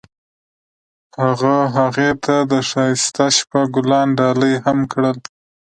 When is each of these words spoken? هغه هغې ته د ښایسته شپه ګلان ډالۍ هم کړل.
هغه 1.21 1.55
هغې 1.75 2.09
ته 2.23 2.35
د 2.51 2.53
ښایسته 2.69 3.25
شپه 3.37 3.61
ګلان 3.75 4.07
ډالۍ 4.19 4.53
هم 4.65 4.79
کړل. 4.91 5.17